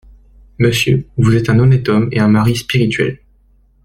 Monsieur, 0.57 1.05
vous 1.17 1.35
êtes 1.35 1.51
un 1.51 1.59
honnête 1.59 1.87
homme 1.87 2.09
et 2.11 2.19
un 2.19 2.27
mari 2.27 2.55
spirituel. 2.55 3.19